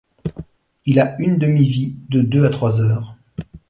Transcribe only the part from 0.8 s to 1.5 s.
Il a une